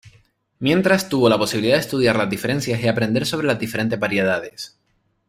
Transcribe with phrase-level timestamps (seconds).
[0.57, 4.75] Mientras tuvo la posibilidad de estudiar las diferencias y aprender sobre las diferentes variedades.